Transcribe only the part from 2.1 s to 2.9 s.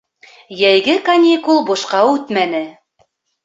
үтмәне.